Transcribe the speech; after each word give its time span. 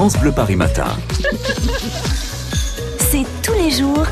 France 0.00 0.18
Bleu 0.18 0.32
Paris 0.32 0.56
Matin. 0.56 0.86
C'est 2.96 3.26
tous 3.42 3.52
les 3.52 3.70
jours 3.70 4.06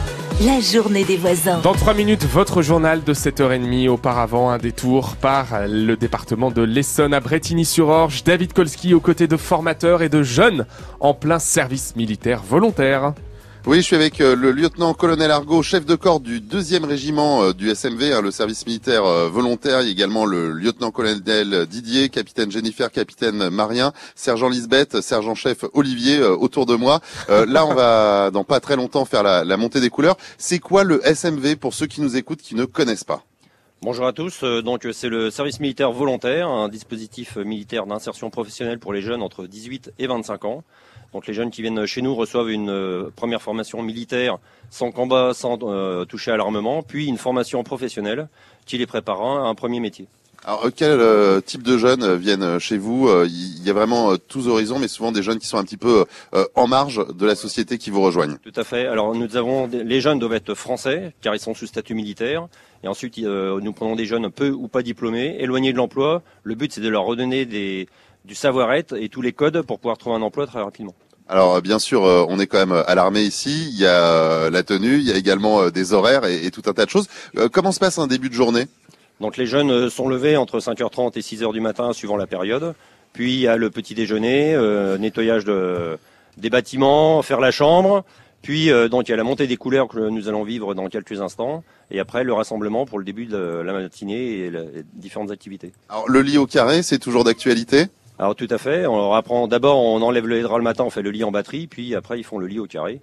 la 0.44 0.60
journée 0.60 1.02
des 1.02 1.16
voisins. 1.16 1.60
Dans 1.60 1.72
3 1.72 1.94
minutes, 1.94 2.26
votre 2.26 2.60
journal 2.60 3.02
de 3.02 3.14
7h30. 3.14 3.88
Auparavant, 3.88 4.50
un 4.50 4.58
détour 4.58 5.16
par 5.16 5.46
le 5.66 5.96
département 5.96 6.50
de 6.50 6.60
l'Essonne 6.60 7.14
à 7.14 7.20
Bretigny-sur-Orge. 7.20 8.22
David 8.22 8.52
Kolski 8.52 8.92
aux 8.92 9.00
côtés 9.00 9.28
de 9.28 9.38
formateurs 9.38 10.02
et 10.02 10.10
de 10.10 10.22
jeunes 10.22 10.66
en 11.00 11.14
plein 11.14 11.38
service 11.38 11.96
militaire 11.96 12.42
volontaire. 12.46 13.14
Oui, 13.68 13.76
je 13.76 13.82
suis 13.82 13.96
avec 13.96 14.22
euh, 14.22 14.34
le 14.34 14.50
lieutenant-colonel 14.50 15.30
Argot, 15.30 15.62
chef 15.62 15.84
de 15.84 15.94
corps 15.94 16.20
du 16.20 16.40
deuxième 16.40 16.86
régiment 16.86 17.42
euh, 17.42 17.52
du 17.52 17.68
SMV, 17.68 18.14
hein, 18.14 18.22
le 18.22 18.30
service 18.30 18.64
militaire 18.64 19.04
euh, 19.04 19.28
volontaire. 19.28 19.76
A 19.76 19.82
également 19.82 20.24
le 20.24 20.52
lieutenant-colonel 20.52 21.66
Didier, 21.66 22.08
capitaine 22.08 22.50
Jennifer, 22.50 22.90
capitaine 22.90 23.50
Marien, 23.50 23.92
sergent 24.14 24.48
Lisbeth, 24.48 25.02
sergent-chef 25.02 25.66
Olivier 25.74 26.22
autour 26.22 26.64
de 26.64 26.76
moi. 26.76 27.02
là, 27.28 27.66
on 27.66 27.74
va 27.74 28.30
dans 28.30 28.42
pas 28.42 28.60
très 28.60 28.74
longtemps 28.74 29.04
faire 29.04 29.22
la 29.22 29.56
montée 29.58 29.82
des 29.82 29.90
couleurs. 29.90 30.16
C'est 30.38 30.60
quoi 30.60 30.82
le 30.82 31.06
SMV 31.06 31.56
pour 31.56 31.74
ceux 31.74 31.86
qui 31.86 32.00
nous 32.00 32.16
écoutent 32.16 32.40
qui 32.40 32.54
ne 32.54 32.64
connaissent 32.64 33.04
pas? 33.04 33.22
Bonjour 33.80 34.08
à 34.08 34.12
tous. 34.12 34.42
Donc 34.42 34.88
c'est 34.92 35.08
le 35.08 35.30
service 35.30 35.60
militaire 35.60 35.92
volontaire, 35.92 36.48
un 36.48 36.68
dispositif 36.68 37.36
militaire 37.36 37.86
d'insertion 37.86 38.28
professionnelle 38.28 38.80
pour 38.80 38.92
les 38.92 39.00
jeunes 39.02 39.22
entre 39.22 39.46
18 39.46 39.92
et 40.00 40.08
25 40.08 40.44
ans. 40.46 40.64
Donc 41.12 41.28
les 41.28 41.32
jeunes 41.32 41.52
qui 41.52 41.62
viennent 41.62 41.86
chez 41.86 42.02
nous 42.02 42.12
reçoivent 42.16 42.50
une 42.50 42.70
euh, 42.70 43.12
première 43.14 43.40
formation 43.40 43.80
militaire 43.80 44.38
sans 44.68 44.90
combat, 44.90 45.32
sans 45.32 45.60
euh, 45.62 46.04
toucher 46.04 46.32
à 46.32 46.36
l'armement, 46.36 46.82
puis 46.82 47.06
une 47.06 47.18
formation 47.18 47.62
professionnelle 47.62 48.28
qui 48.66 48.78
les 48.78 48.86
prépare 48.86 49.22
à 49.22 49.48
un 49.48 49.54
premier 49.54 49.78
métier. 49.78 50.08
Alors 50.44 50.64
euh, 50.64 50.70
quel 50.74 51.42
type 51.42 51.62
de 51.62 51.76
jeunes 51.76 52.16
viennent 52.16 52.58
chez 52.58 52.78
vous 52.78 53.10
Il 53.24 53.62
y 53.64 53.70
a 53.70 53.72
vraiment 53.72 54.16
tous 54.16 54.48
horizons, 54.48 54.78
mais 54.78 54.88
souvent 54.88 55.12
des 55.12 55.22
jeunes 55.22 55.38
qui 55.38 55.46
sont 55.46 55.58
un 55.58 55.64
petit 55.64 55.76
peu 55.76 56.04
en 56.54 56.66
marge 56.66 57.06
de 57.14 57.26
la 57.26 57.34
société 57.34 57.78
qui 57.78 57.90
vous 57.90 58.00
rejoignent. 58.00 58.36
Tout 58.42 58.60
à 58.60 58.64
fait. 58.64 58.86
Alors 58.86 59.14
nous 59.14 59.36
avons 59.36 59.66
les 59.66 60.00
jeunes 60.00 60.18
doivent 60.18 60.34
être 60.34 60.54
français 60.54 61.14
car 61.20 61.34
ils 61.34 61.40
sont 61.40 61.54
sous 61.54 61.66
statut 61.66 61.94
militaire, 61.94 62.48
et 62.82 62.88
ensuite 62.88 63.18
nous 63.18 63.72
prenons 63.72 63.96
des 63.96 64.06
jeunes 64.06 64.30
peu 64.30 64.50
ou 64.50 64.68
pas 64.68 64.82
diplômés, 64.82 65.36
éloignés 65.40 65.72
de 65.72 65.78
l'emploi. 65.78 66.22
Le 66.44 66.54
but 66.54 66.72
c'est 66.72 66.80
de 66.80 66.88
leur 66.88 67.04
redonner 67.04 67.44
des 67.44 67.88
du 68.24 68.34
savoir-être 68.34 68.96
et 68.96 69.08
tous 69.08 69.22
les 69.22 69.32
codes 69.32 69.62
pour 69.62 69.78
pouvoir 69.78 69.98
trouver 69.98 70.16
un 70.16 70.22
emploi 70.22 70.46
très 70.46 70.60
rapidement. 70.60 70.94
Alors 71.30 71.60
bien 71.60 71.78
sûr, 71.78 72.06
euh, 72.06 72.24
on 72.28 72.38
est 72.38 72.46
quand 72.46 72.58
même 72.58 72.82
à 72.86 72.94
l'armée 72.94 73.22
ici. 73.22 73.68
Il 73.70 73.78
y 73.78 73.86
a 73.86 74.02
euh, 74.02 74.50
la 74.50 74.62
tenue, 74.62 74.96
il 74.96 75.02
y 75.02 75.12
a 75.12 75.16
également 75.16 75.60
euh, 75.60 75.70
des 75.70 75.92
horaires 75.92 76.24
et, 76.24 76.50
tout 76.50 76.62
un 76.66 76.72
tas 76.72 76.86
de 76.86 76.90
choses. 76.90 77.06
Comment 77.52 77.72
se 77.72 77.78
passe 77.78 77.98
un 77.98 78.06
début 78.06 78.30
de 78.30 78.34
journée? 78.34 78.66
Donc 79.20 79.36
les 79.36 79.46
jeunes 79.46 79.90
sont 79.90 80.08
levés 80.08 80.36
entre 80.36 80.60
5h30 80.60 81.18
et 81.18 81.20
6h 81.20 81.52
du 81.52 81.60
matin 81.60 81.92
suivant 81.92 82.16
la 82.16 82.26
période. 82.26 82.74
Puis 83.12 83.34
il 83.34 83.40
y 83.40 83.48
a 83.48 83.56
le 83.56 83.70
petit 83.70 83.94
déjeuner, 83.94 84.56
nettoyage 84.98 85.44
de, 85.44 85.98
des 86.36 86.50
bâtiments, 86.50 87.22
faire 87.22 87.40
la 87.40 87.50
chambre. 87.50 88.04
Puis 88.42 88.70
donc 88.90 89.08
il 89.08 89.10
y 89.10 89.14
a 89.14 89.16
la 89.16 89.24
montée 89.24 89.46
des 89.46 89.56
couleurs 89.56 89.88
que 89.88 89.98
nous 89.98 90.28
allons 90.28 90.44
vivre 90.44 90.74
dans 90.74 90.86
quelques 90.88 91.20
instants. 91.20 91.64
Et 91.90 91.98
après 91.98 92.22
le 92.22 92.32
rassemblement 92.32 92.86
pour 92.86 92.98
le 92.98 93.04
début 93.04 93.26
de 93.26 93.62
la 93.64 93.72
matinée 93.72 94.38
et 94.38 94.50
les 94.50 94.84
différentes 94.94 95.30
activités. 95.30 95.72
Alors 95.88 96.08
le 96.08 96.22
lit 96.22 96.38
au 96.38 96.46
carré, 96.46 96.82
c'est 96.82 96.98
toujours 96.98 97.24
d'actualité? 97.24 97.86
Alors 98.18 98.34
tout 98.34 98.48
à 98.50 98.58
fait. 98.58 98.86
On 98.86 98.96
leur 98.96 99.14
apprend 99.14 99.46
d'abord, 99.46 99.78
on 99.78 100.02
enlève 100.02 100.26
le 100.26 100.42
drap 100.42 100.58
le 100.58 100.64
matin, 100.64 100.84
on 100.84 100.90
fait 100.90 101.02
le 101.02 101.10
lit 101.10 101.24
en 101.24 101.30
batterie, 101.30 101.66
puis 101.66 101.94
après 101.94 102.18
ils 102.18 102.24
font 102.24 102.38
le 102.38 102.46
lit 102.46 102.58
au 102.58 102.66
carré. 102.66 103.00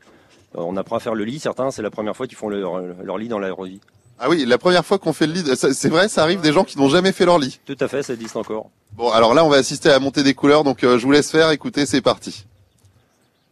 Euh, 0.56 0.62
on 0.62 0.76
apprend 0.76 0.98
à 0.98 1.00
faire 1.00 1.16
le 1.16 1.24
lit. 1.24 1.40
Certains, 1.40 1.72
c'est 1.72 1.82
la 1.82 1.90
première 1.90 2.16
fois 2.16 2.28
qu'ils 2.28 2.38
font 2.38 2.50
leur, 2.50 3.18
lit 3.18 3.28
dans 3.28 3.40
l'aérovie. 3.40 3.80
Ah 4.18 4.30
oui, 4.30 4.46
la 4.46 4.58
première 4.58 4.86
fois 4.86 4.98
qu'on 4.98 5.12
fait 5.12 5.28
le 5.28 5.34
lit, 5.34 5.44
c'est 5.56 5.90
vrai, 5.90 6.08
ça 6.08 6.24
arrive 6.24 6.40
des 6.40 6.54
gens 6.54 6.64
qui 6.64 6.78
n'ont 6.78 6.88
jamais 6.88 7.12
fait 7.12 7.26
leur 7.26 7.38
lit. 7.38 7.60
Tout 7.66 7.76
à 7.80 7.88
fait, 7.88 8.02
ça 8.02 8.14
existe 8.14 8.38
encore. 8.38 8.70
Bon, 8.94 9.12
alors 9.12 9.34
là, 9.34 9.44
on 9.44 9.50
va 9.50 9.58
assister 9.58 9.90
à 9.90 9.94
la 9.94 10.00
montée 10.00 10.24
des 10.24 10.34
couleurs, 10.34 10.64
donc 10.64 10.84
euh, 10.84 10.98
je 10.98 11.06
vous 11.06 11.12
laisse 11.12 11.30
faire. 11.30 11.50
Écoutez, 11.52 11.86
c'est 11.86 12.02
parti. 12.02 12.46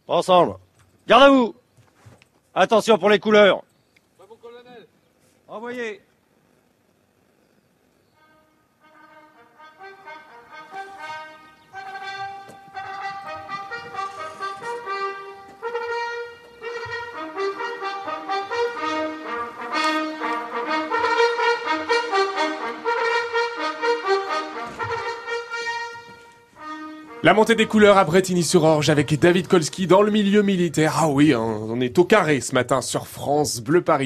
Ensemble. 0.08 0.54
Garde 1.06 1.22
à 1.22 1.28
vous. 1.28 1.54
Attention 2.54 2.96
pour 2.98 3.10
les 3.10 3.18
couleurs. 3.18 3.62
Envoyez. 5.48 6.00
La 27.24 27.32
montée 27.32 27.54
des 27.54 27.64
couleurs 27.64 27.96
à 27.96 28.04
Bretigny-sur-Orge 28.04 28.90
avec 28.90 29.18
David 29.18 29.48
Kolski 29.48 29.86
dans 29.86 30.02
le 30.02 30.10
milieu 30.10 30.42
militaire. 30.42 30.96
Ah 30.98 31.08
oui, 31.08 31.32
hein, 31.32 31.40
on 31.40 31.80
est 31.80 31.98
au 31.98 32.04
carré 32.04 32.42
ce 32.42 32.54
matin 32.54 32.82
sur 32.82 33.06
France 33.06 33.62
Bleu 33.62 33.80
Paris. 33.80 34.02